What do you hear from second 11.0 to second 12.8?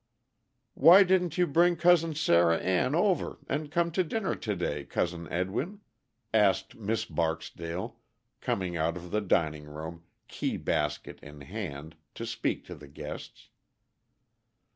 in hand, to speak to